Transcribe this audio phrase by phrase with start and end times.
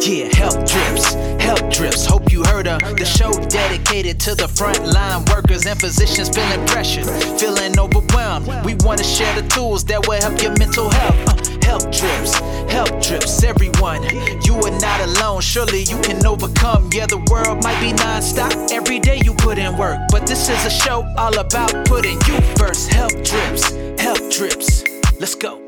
[0.00, 2.06] Yeah, Health Drips, Health Drips.
[2.06, 2.78] Hope you heard her.
[2.78, 7.06] The show dedicated to the frontline workers and physicians feeling pressured,
[7.40, 8.46] feeling overwhelmed.
[8.64, 11.16] We want to share the tools that will help your mental health.
[11.28, 12.34] Uh, Health Drips,
[12.70, 14.04] Health Drips, everyone.
[14.44, 15.40] You are not alone.
[15.40, 16.90] Surely you can overcome.
[16.92, 18.52] Yeah, the world might be non-stop.
[18.70, 22.40] Every day you put in work, but this is a show all about putting you
[22.56, 22.92] first.
[22.92, 23.70] Health Drips,
[24.00, 24.84] Health Drips.
[25.18, 25.65] Let's go.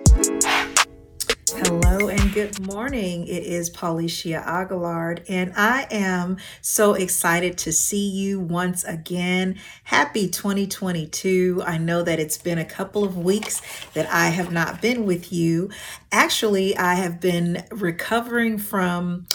[2.39, 3.27] Good morning.
[3.27, 9.59] It is Paulicia Aguilard, and I am so excited to see you once again.
[9.83, 11.65] Happy 2022.
[11.67, 13.61] I know that it's been a couple of weeks
[13.95, 15.71] that I have not been with you.
[16.13, 19.27] Actually, I have been recovering from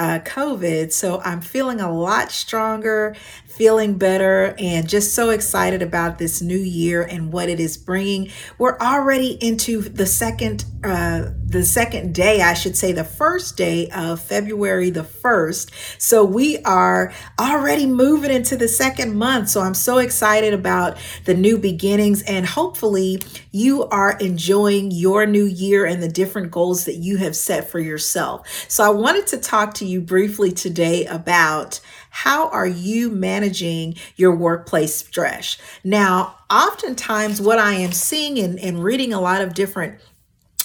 [0.00, 0.92] uh, COVID.
[0.92, 3.14] So I'm feeling a lot stronger,
[3.44, 8.30] feeling better, and just so excited about this new year and what it is bringing.
[8.56, 13.88] We're already into the second, uh, the second day, I should say, the first day
[13.90, 16.00] of February the 1st.
[16.00, 19.48] So we are already moving into the second month.
[19.48, 23.20] So I'm so excited about the new beginnings, and hopefully
[23.50, 27.80] you are enjoying your new year and the different goals that you have set for
[27.80, 28.46] yourself.
[28.68, 34.34] So I wanted to talk to you briefly today about how are you managing your
[34.34, 35.56] workplace stress?
[35.82, 40.00] Now, oftentimes what I am seeing and, and reading a lot of different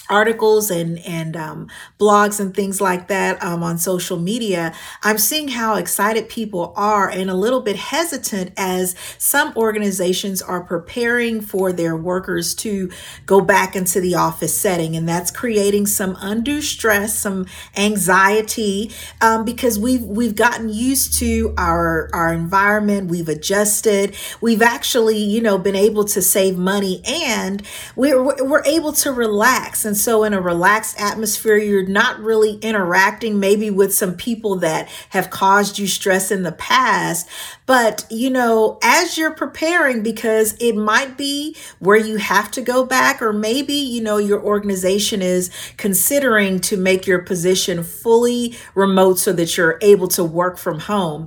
[0.08, 1.68] articles and and um,
[1.98, 7.08] blogs and things like that um, on social media i'm seeing how excited people are
[7.08, 12.90] and a little bit hesitant as some organizations are preparing for their workers to
[13.26, 14.96] go back into the office setting.
[14.96, 17.46] And that's creating some undue stress some
[17.76, 18.90] anxiety
[19.20, 23.10] um, because we've we've gotten used to our our environment.
[23.10, 24.14] We've adjusted.
[24.40, 27.62] We've actually you know been able to save money and
[27.94, 29.84] we're we're able to relax.
[29.84, 34.88] And so in a relaxed atmosphere, you're not really interacting maybe with some people that
[35.10, 37.28] have caused you stress in the past.
[37.66, 42.84] But, you know, as you're preparing, because it might be where you have to go
[42.84, 49.18] back, or maybe, you know, your organization is considering to make your position fully remote
[49.18, 51.26] so that you're able to work from home.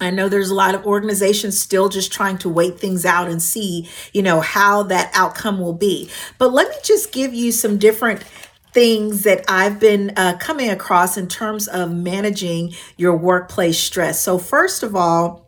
[0.00, 3.42] I know there's a lot of organizations still just trying to wait things out and
[3.42, 6.10] see, you know, how that outcome will be.
[6.38, 8.22] But let me just give you some different
[8.72, 14.20] things that I've been uh, coming across in terms of managing your workplace stress.
[14.20, 15.45] So, first of all,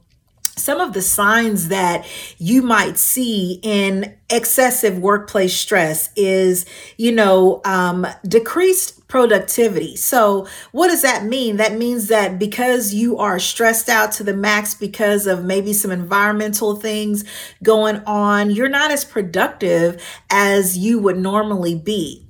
[0.59, 2.07] some of the signs that
[2.39, 9.97] you might see in excessive workplace stress is, you know, um, decreased productivity.
[9.97, 11.57] So, what does that mean?
[11.57, 15.91] That means that because you are stressed out to the max because of maybe some
[15.91, 17.25] environmental things
[17.63, 22.28] going on, you're not as productive as you would normally be.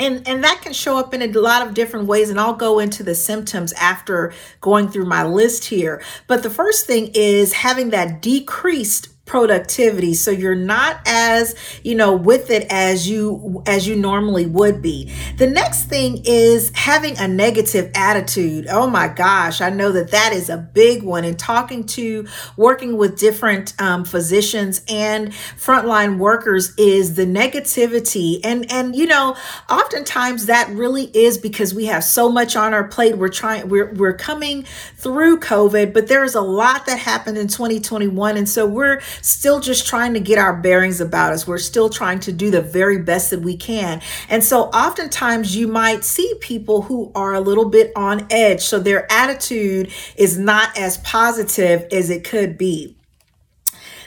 [0.00, 2.78] And, and that can show up in a lot of different ways and i'll go
[2.78, 6.02] into the symptoms after going through my list here.
[6.26, 10.12] But the first thing is having that decreased productivity.
[10.12, 11.54] So you're not as
[11.84, 15.12] you know with it as you as you normally would be.
[15.38, 18.66] The next thing is having a negative attitude.
[18.68, 21.24] Oh my gosh i know that that is a big one.
[21.24, 22.26] And talking to
[22.56, 28.40] working with different um, physicians and frontline workers is the negativity.
[28.42, 29.36] And and you know
[29.70, 33.16] oftentimes that really is because we have so much on our plate.
[33.16, 34.64] We're trying we're, we're coming
[34.96, 39.86] through covid but there's a lot that happened in 2021 and so we're still just
[39.86, 41.46] trying to get our bearings about us.
[41.46, 44.00] We're still trying to do the very best that we can.
[44.28, 48.62] And so oftentimes you might see people who are a little bit on edge.
[48.62, 52.96] So their attitude is not as positive as it could be.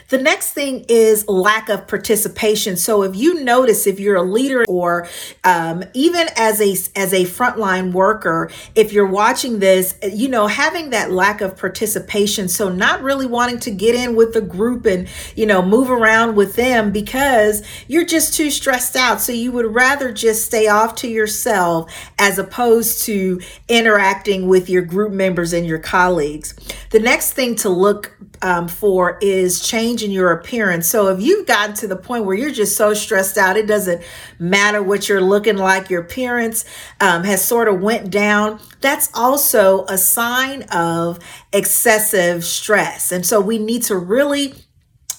[0.08, 2.76] The next thing is lack of participation.
[2.76, 5.08] So if you notice, if you're a leader or
[5.44, 10.90] um, even as a as a frontline worker, if you're watching this, you know having
[10.90, 12.48] that lack of participation.
[12.48, 16.36] So not really wanting to get in with the group and you know move around
[16.36, 19.20] with them because you're just too stressed out.
[19.20, 24.82] So you would rather just stay off to yourself as opposed to interacting with your
[24.82, 26.54] group members and your colleagues.
[26.90, 30.86] The next thing to look um, for is change in your appearance.
[30.86, 34.02] So if you've gotten to the point where you're just so stressed out, it doesn't
[34.38, 36.64] matter what you're looking like, your appearance
[37.00, 38.60] um, has sort of went down.
[38.80, 41.18] That's also a sign of
[41.52, 43.12] excessive stress.
[43.12, 44.54] And so we need to really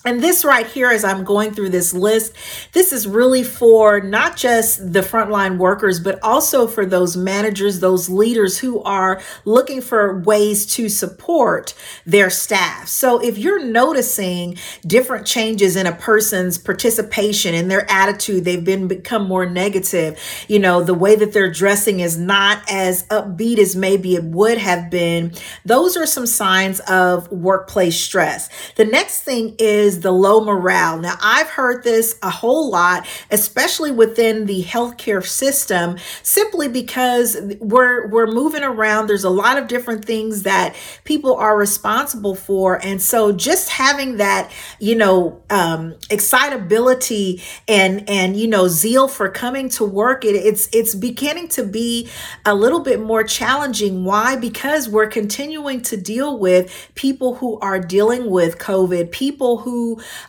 [0.05, 2.35] And this right here, as I'm going through this list,
[2.73, 8.07] this is really for not just the frontline workers, but also for those managers, those
[8.07, 11.73] leaders who are looking for ways to support
[12.05, 12.87] their staff.
[12.87, 18.87] So if you're noticing different changes in a person's participation in their attitude, they've been
[18.87, 23.75] become more negative, you know, the way that they're dressing is not as upbeat as
[23.75, 25.33] maybe it would have been.
[25.65, 28.49] Those are some signs of workplace stress.
[28.75, 30.99] The next thing is is the low morale.
[30.99, 38.07] Now, I've heard this a whole lot, especially within the healthcare system, simply because we're
[38.07, 39.07] we're moving around.
[39.07, 44.17] There's a lot of different things that people are responsible for, and so just having
[44.17, 50.35] that, you know, um, excitability and and you know zeal for coming to work, it,
[50.35, 52.09] it's it's beginning to be
[52.45, 54.03] a little bit more challenging.
[54.03, 54.35] Why?
[54.35, 59.57] Because we're continuing to deal with people who are dealing with COVID, people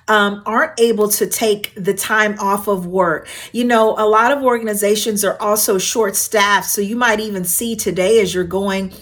[0.08, 3.28] um, aren't able to take the time off of work.
[3.52, 6.68] You know, a lot of organizations are also short staffed.
[6.68, 8.92] So you might even see today as you're going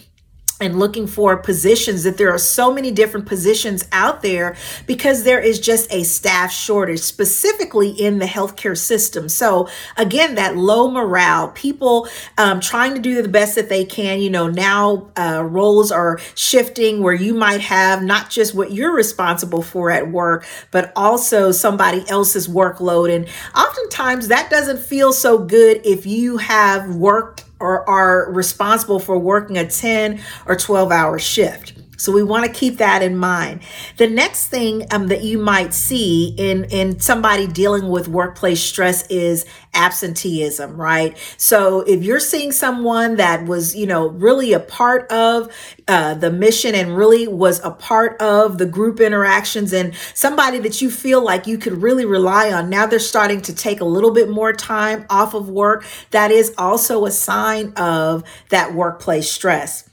[0.61, 4.57] and looking for positions that there are so many different positions out there
[4.87, 9.29] because there is just a staff shortage specifically in the healthcare system.
[9.29, 12.09] So again that low morale people
[12.39, 16.19] um, trying to do the best that they can you know now uh, roles are
[16.35, 21.51] shifting where you might have not just what you're responsible for at work but also
[21.53, 23.15] somebody else's workload.
[23.15, 29.19] And oftentimes that doesn't feel so good if you have worked or are responsible for
[29.19, 31.73] working a 10 or 12 hour shift.
[32.05, 33.61] So we want to keep that in mind.
[33.97, 39.07] The next thing um, that you might see in in somebody dealing with workplace stress
[39.09, 41.17] is absenteeism, right?
[41.37, 45.51] So if you're seeing someone that was, you know, really a part of
[45.89, 50.81] uh, the mission and really was a part of the group interactions and somebody that
[50.81, 54.13] you feel like you could really rely on, now they're starting to take a little
[54.13, 55.85] bit more time off of work.
[56.11, 59.89] That is also a sign of that workplace stress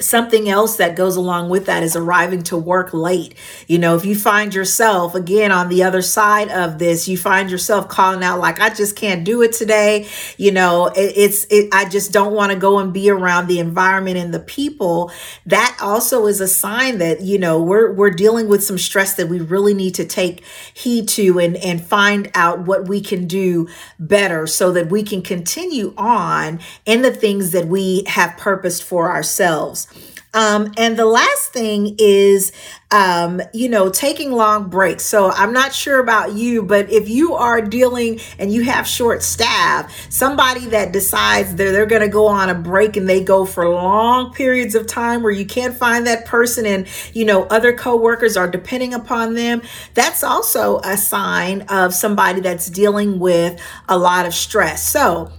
[0.00, 3.34] something else that goes along with that is arriving to work late.
[3.66, 7.50] You know, if you find yourself again on the other side of this, you find
[7.50, 10.08] yourself calling out like I just can't do it today.
[10.36, 13.58] You know, it, it's it, I just don't want to go and be around the
[13.58, 15.10] environment and the people.
[15.46, 19.28] That also is a sign that, you know, we're we're dealing with some stress that
[19.28, 23.68] we really need to take heed to and and find out what we can do
[23.98, 29.10] better so that we can continue on in the things that we have purposed for
[29.10, 29.87] ourselves.
[30.34, 32.52] Um, and the last thing is,
[32.90, 35.04] um, you know, taking long breaks.
[35.04, 39.22] So I'm not sure about you, but if you are dealing and you have short
[39.22, 43.44] staff, somebody that decides they're, they're going to go on a break and they go
[43.44, 47.72] for long periods of time where you can't find that person and, you know, other
[47.72, 49.62] coworkers are depending upon them,
[49.94, 54.82] that's also a sign of somebody that's dealing with a lot of stress.
[54.82, 55.30] So,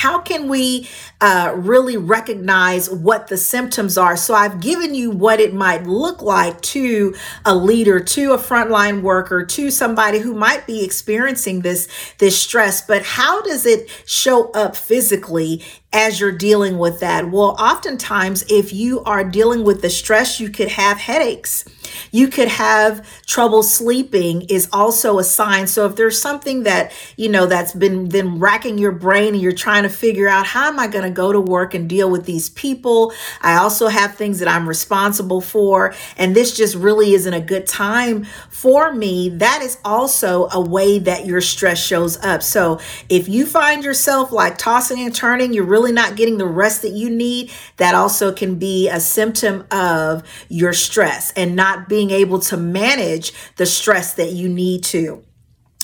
[0.00, 0.88] how can we
[1.20, 4.16] uh, really recognize what the symptoms are?
[4.16, 7.14] So I've given you what it might look like to
[7.44, 11.86] a leader, to a frontline worker, to somebody who might be experiencing this
[12.16, 12.80] this stress.
[12.80, 15.62] But how does it show up physically
[15.92, 17.30] as you're dealing with that?
[17.30, 21.66] Well, oftentimes, if you are dealing with the stress, you could have headaches.
[22.10, 25.66] You could have trouble sleeping is also a sign.
[25.66, 29.52] So if there's something that, you know, that's been then racking your brain and you're
[29.52, 32.26] trying to figure out how am I going to go to work and deal with
[32.26, 33.12] these people?
[33.40, 37.66] I also have things that I'm responsible for and this just really isn't a good
[37.66, 39.30] time for me.
[39.30, 42.42] That is also a way that your stress shows up.
[42.42, 46.82] So if you find yourself like tossing and turning, you're really not getting the rest
[46.82, 52.10] that you need, that also can be a symptom of your stress and not being
[52.10, 55.24] able to manage the stress that you need to.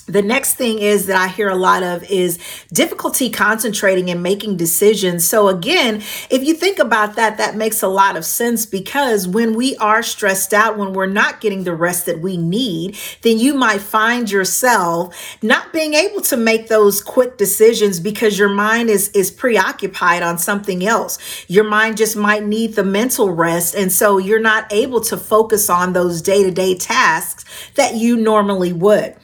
[0.07, 2.39] The next thing is that I hear a lot of is
[2.73, 5.27] difficulty concentrating and making decisions.
[5.27, 5.97] So, again,
[6.31, 10.05] if you think about that, that makes a lot of sense because when we are
[10.05, 14.31] stressed out, when we're not getting the rest that we need, then you might find
[14.31, 20.23] yourself not being able to make those quick decisions because your mind is, is preoccupied
[20.23, 21.19] on something else.
[21.49, 23.75] Your mind just might need the mental rest.
[23.75, 27.45] And so you're not able to focus on those day to day tasks
[27.75, 29.17] that you normally would.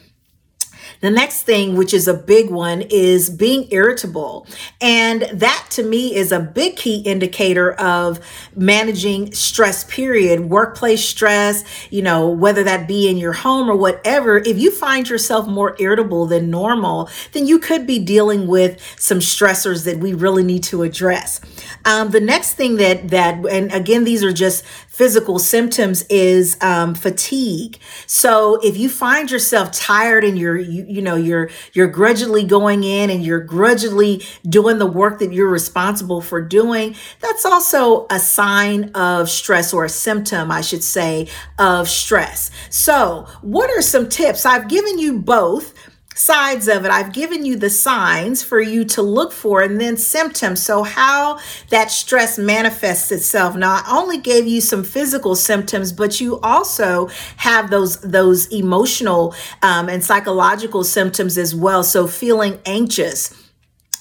[1.02, 4.46] The next thing, which is a big one, is being irritable.
[4.80, 8.20] And that to me is a big key indicator of
[8.54, 10.48] managing stress, period.
[10.48, 14.38] Workplace stress, you know, whether that be in your home or whatever.
[14.38, 19.18] If you find yourself more irritable than normal, then you could be dealing with some
[19.18, 21.40] stressors that we really need to address.
[21.84, 26.94] Um, the next thing that, that, and again, these are just physical symptoms is um,
[26.94, 27.78] fatigue.
[28.06, 32.84] So if you find yourself tired and you're you, you know you're you're grudgingly going
[32.84, 38.20] in and you're grudgingly doing the work that you're responsible for doing, that's also a
[38.20, 42.50] sign of stress or a symptom, I should say, of stress.
[42.68, 44.44] So, what are some tips?
[44.44, 45.72] I've given you both
[46.14, 46.90] sides of it.
[46.90, 50.62] I've given you the signs for you to look for and then symptoms.
[50.62, 51.38] So how
[51.70, 53.56] that stress manifests itself.
[53.56, 59.34] Now, I only gave you some physical symptoms, but you also have those those emotional
[59.62, 61.82] um, and psychological symptoms as well.
[61.82, 63.34] So feeling anxious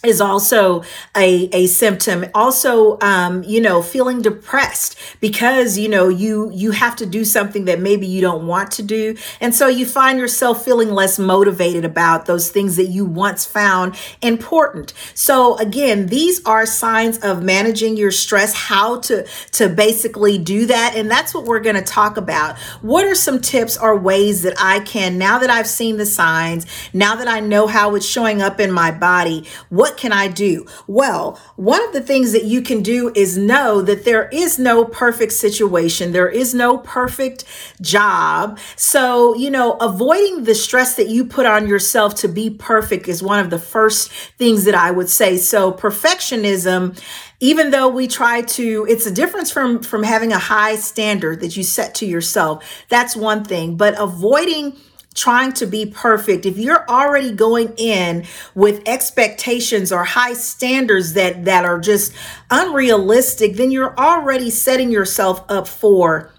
[0.04, 0.84] is also
[1.16, 2.26] a, a symptom.
[2.34, 7.66] Also um, you know feeling depressed because you know you you have to do something
[7.66, 9.16] that maybe you don't want to do.
[9.40, 13.96] And so you find yourself feeling less motivated about those things that you once found
[14.22, 14.94] important.
[15.14, 20.94] So again these are signs of managing your stress how to to basically do that.
[20.96, 22.58] And that's what we're going to talk about.
[22.82, 26.66] What are some tips or ways that i can now that i've seen the signs
[26.94, 30.30] now that i know how it's showing up in my body what what can I
[30.30, 30.66] do?
[30.88, 34.86] Well, one of the things that you can do is know that there is no
[34.86, 37.44] perfect situation, there is no perfect
[37.82, 38.58] job.
[38.78, 43.22] So, you know, avoiding the stress that you put on yourself to be perfect is
[43.22, 45.36] one of the first things that I would say.
[45.36, 46.98] So, perfectionism
[47.44, 51.58] even though we try to it's a difference from from having a high standard that
[51.58, 54.78] you set to yourself that's one thing but avoiding
[55.14, 58.26] trying to be perfect, if you're already going in
[58.56, 62.14] with expectations or high standards that that are just
[62.50, 66.32] unrealistic, then you're already setting yourself up for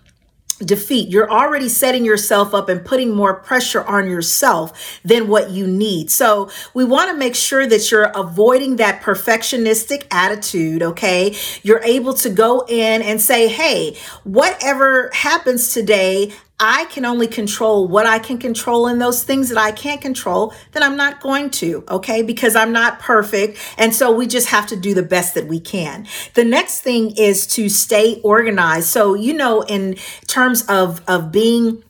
[0.64, 1.09] defeat.
[1.09, 6.11] You're already setting yourself up and putting more pressure on yourself than what you need.
[6.11, 11.35] So, we want to make sure that you're avoiding that perfectionistic attitude, okay?
[11.62, 16.33] You're able to go in and say, "Hey, whatever happens today,
[16.64, 20.54] I can only control what I can control and those things that I can't control,
[20.71, 22.23] then I'm not going to, okay?
[22.23, 23.59] Because I'm not perfect.
[23.76, 26.07] And so we just have to do the best that we can.
[26.35, 28.87] The next thing is to stay organized.
[28.87, 29.97] So, you know, in
[30.28, 31.83] terms of, of being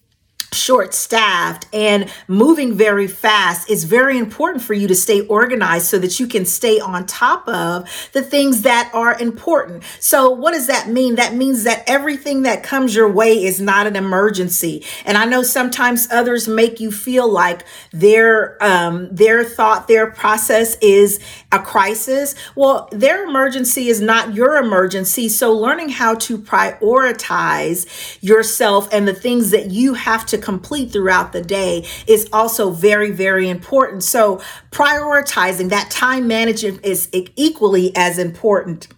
[0.53, 5.99] short staffed and moving very fast, it's very important for you to stay organized so
[5.99, 9.83] that you can stay on top of the things that are important.
[10.01, 11.17] So, what does that mean?
[11.17, 14.85] That means that everything that comes your way is not an emergency.
[15.05, 20.77] And I know sometimes others make you feel like their um, their thought, their process
[20.81, 22.35] is a crisis.
[22.55, 25.29] Well, their emergency is not your emergency.
[25.29, 31.33] So, learning how to prioritize yourself and the things that you have to complete throughout
[31.33, 34.03] the day is also very, very important.
[34.03, 38.89] So, prioritizing that time management is equally as important.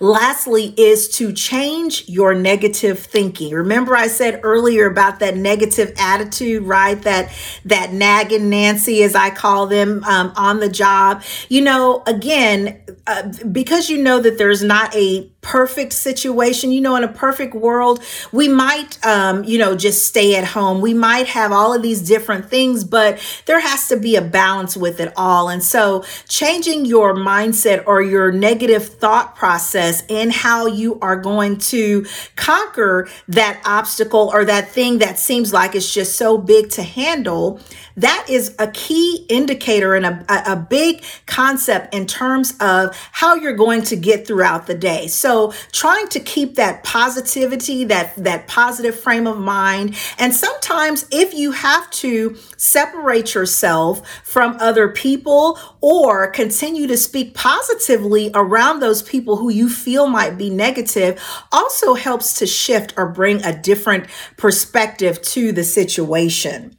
[0.00, 3.52] Lastly, is to change your negative thinking.
[3.52, 7.00] Remember, I said earlier about that negative attitude, right?
[7.02, 7.32] That
[7.64, 11.22] that nagging Nancy, as I call them, um, on the job.
[11.48, 16.72] You know, again, uh, because you know that there's not a perfect situation.
[16.72, 20.80] You know, in a perfect world, we might, um, you know, just stay at home.
[20.80, 24.76] We might have all of these different things, but there has to be a balance
[24.76, 25.50] with it all.
[25.50, 31.58] And so, changing your mindset or your negative thought process in how you are going
[31.58, 32.06] to
[32.36, 37.60] conquer that obstacle or that thing that seems like it's just so big to handle
[37.96, 43.56] that is a key indicator and a, a big concept in terms of how you're
[43.56, 45.06] going to get throughout the day.
[45.08, 45.31] So
[45.72, 49.96] trying to keep that positivity, that, that positive frame of mind.
[50.18, 57.34] And sometimes if you have to separate yourself from other people or continue to speak
[57.34, 63.08] positively around those people who you feel might be negative also helps to shift or
[63.08, 66.76] bring a different perspective to the situation.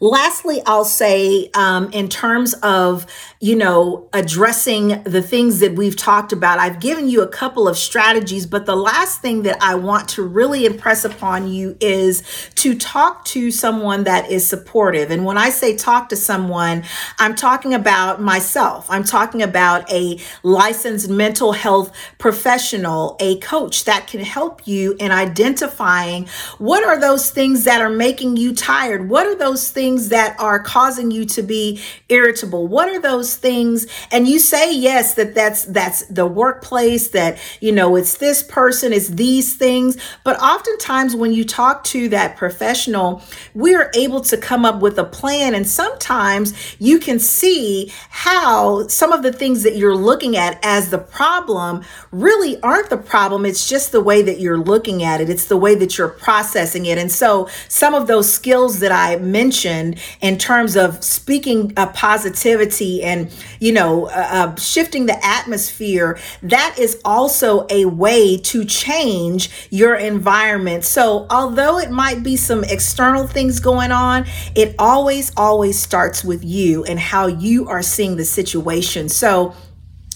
[0.00, 3.06] Lastly, I'll say um, in terms of
[3.40, 6.58] you know, addressing the things that we've talked about.
[6.58, 10.24] I've given you a couple of strategies, but the last thing that I want to
[10.24, 12.24] really impress upon you is
[12.56, 15.12] to talk to someone that is supportive.
[15.12, 16.82] And when I say talk to someone,
[17.20, 18.90] I'm talking about myself.
[18.90, 25.12] I'm talking about a licensed mental health professional, a coach that can help you in
[25.12, 26.26] identifying
[26.58, 29.08] what are those things that are making you tired?
[29.08, 32.66] What are those things that are causing you to be irritable?
[32.66, 33.86] What are those those things.
[34.10, 38.92] And you say yes that that's that's the workplace that you know it's this person
[38.92, 39.96] it's these things.
[40.24, 43.22] But oftentimes when you talk to that professional
[43.54, 45.54] we are able to come up with a plan.
[45.54, 50.90] And sometimes you can see how some of the things that you're looking at as
[50.90, 53.44] the problem really aren't the problem.
[53.44, 55.28] It's just the way that you're looking at it.
[55.28, 56.98] It's the way that you're processing it.
[56.98, 63.17] And so some of those skills that I mentioned in terms of speaking positivity and
[63.60, 69.94] you know uh, uh, shifting the atmosphere that is also a way to change your
[69.94, 70.84] environment.
[70.84, 76.44] So although it might be some external things going on it always always starts with
[76.44, 79.08] you and how you are seeing the situation.
[79.08, 79.54] So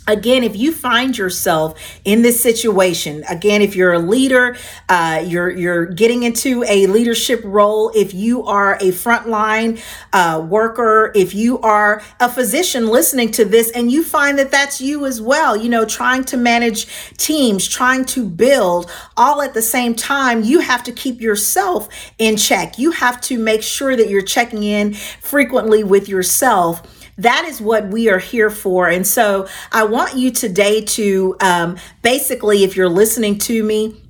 [0.07, 4.57] again if you find yourself in this situation again if you're a leader
[4.89, 9.81] uh, you're you're getting into a leadership role if you are a frontline
[10.13, 14.81] uh, worker if you are a physician listening to this and you find that that's
[14.81, 19.63] you as well you know trying to manage teams trying to build all at the
[19.63, 22.79] same time you have to keep yourself in check.
[22.79, 27.89] You have to make sure that you're checking in frequently with yourself that is what
[27.89, 28.89] we are here for.
[28.89, 34.02] And so I want you today to um, basically, if you're listening to me,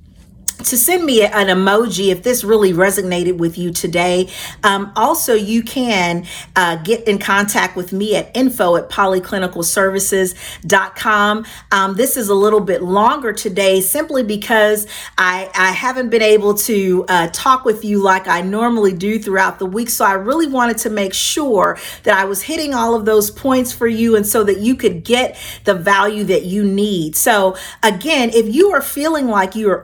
[0.57, 4.27] to send me an emoji if this really resonated with you today.
[4.63, 11.45] Um, also, you can uh, get in contact with me at info at polyclinicalservices.com.
[11.71, 16.53] Um, this is a little bit longer today simply because I, I haven't been able
[16.55, 19.89] to uh, talk with you like I normally do throughout the week.
[19.89, 23.71] So I really wanted to make sure that I was hitting all of those points
[23.71, 27.15] for you and so that you could get the value that you need.
[27.15, 29.83] So, again, if you are feeling like you are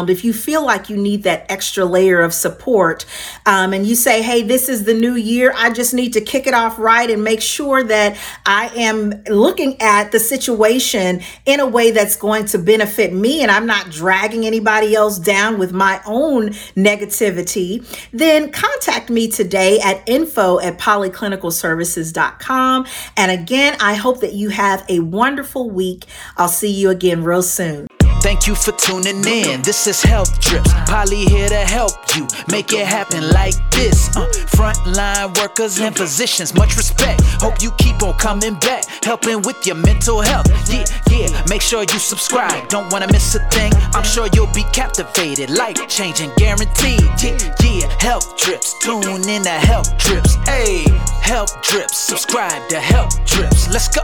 [0.00, 3.04] overwhelmed, if you feel like you need that extra layer of support
[3.46, 6.46] um, and you say, hey, this is the new year, I just need to kick
[6.46, 11.66] it off right and make sure that I am looking at the situation in a
[11.66, 16.00] way that's going to benefit me and I'm not dragging anybody else down with my
[16.06, 22.86] own negativity, then contact me today at info at polyclinicalservices.com.
[23.16, 26.06] And again, I hope that you have a wonderful week.
[26.36, 27.86] I'll see you again real soon.
[28.22, 29.62] Thank you for tuning in.
[29.62, 30.72] This is Health Drips.
[30.86, 34.14] Polly here to help you make it happen like this.
[34.16, 37.22] Uh, frontline workers and physicians, much respect.
[37.40, 40.46] Hope you keep on coming back, helping with your mental health.
[40.70, 41.44] Yeah, yeah.
[41.48, 42.68] Make sure you subscribe.
[42.68, 43.72] Don't wanna miss a thing.
[43.94, 47.00] I'm sure you'll be captivated, life changing, guaranteed.
[47.22, 47.88] Yeah, yeah.
[48.00, 48.74] Health Drips.
[48.82, 50.34] Tune in to Health Drips.
[50.46, 50.84] Hey,
[51.22, 51.96] Health Drips.
[51.96, 53.68] Subscribe to Health Drips.
[53.72, 54.02] Let's go.